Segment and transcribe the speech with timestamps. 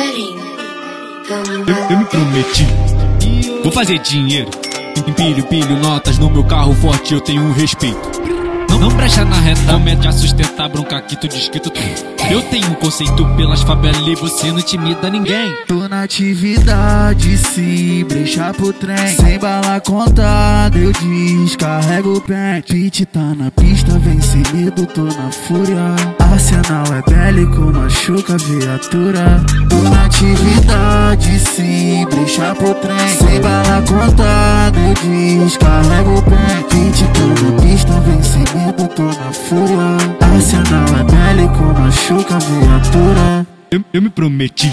[0.00, 2.66] Eu, eu me prometi,
[3.62, 4.50] vou fazer dinheiro.
[5.06, 8.39] Empilho, pilho notas no meu carro forte, eu tenho respeito.
[8.78, 11.70] Não, brecha na reta, mete a sustentar bronca que tu diz que tu.
[12.30, 15.52] Eu tenho conceito pelas favelas e você não intimida ninguém.
[15.66, 19.16] Tô na atividade, se brecha pro trem.
[19.16, 22.72] Sem bala contada, eu descarrego o pente.
[22.72, 25.96] Pit tá na pista, vem sem medo, tô na fúria.
[26.20, 29.44] Arsenal é bélico, machuca a viatura.
[29.68, 33.08] Tô na atividade, se brecha pro trem.
[33.18, 36.70] Sem bala contada, eu descarrego o pente.
[36.70, 38.59] Pit tá na pista, vem sem medo,
[38.94, 39.96] tô na fúria.
[40.20, 43.46] Arsenal é bélico, machuca a viatura.
[43.70, 44.70] Eu, eu me prometi.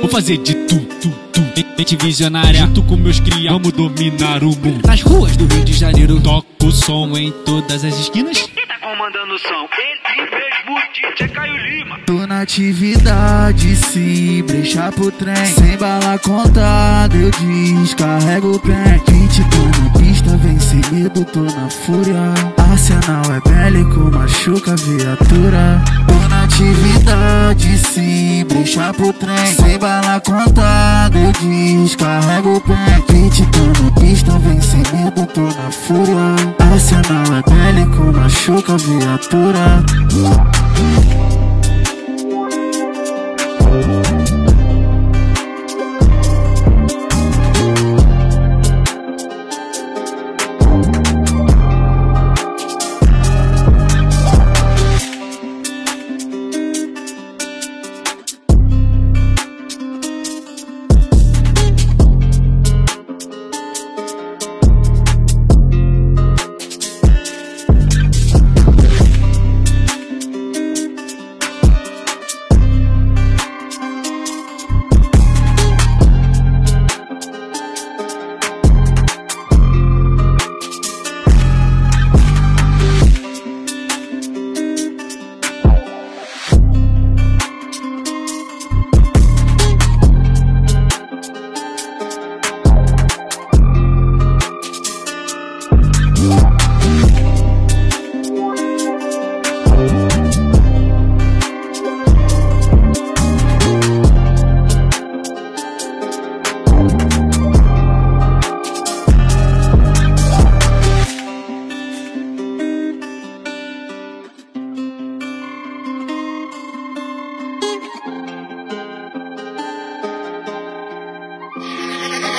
[0.00, 1.44] Vou fazer de tu, tu, tu.
[1.76, 4.86] Mente visionária, junto com meus cria, vamos dominar o mundo.
[4.86, 8.40] Nas ruas do Rio de Janeiro, toco o som em todas as esquinas.
[8.42, 9.68] Quem tá comandando o som?
[10.16, 11.98] Ele mesmo, DJ Caio Lima.
[12.06, 15.34] Tô na atividade, se brecha pro trem.
[15.46, 19.04] Sem bala contada, eu descarrego o pente.
[19.04, 19.63] Pit tô
[20.24, 22.34] pista, vem sem medo, tô na fúria.
[22.56, 25.82] Arsenal é bélico, machuca viatura.
[26.06, 29.46] Tô na atividade, se brecha pro trem.
[29.46, 33.02] Sem bala contada, eu descarrego o pente.
[33.06, 36.34] Pit tô na pista, vem sem medo, tô na fúria.
[36.72, 38.78] Arsenal é bélico, machuca a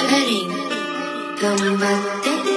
[0.06, 0.10] viatura.
[0.10, 0.48] Peraí,
[1.42, 2.55] vamos bater.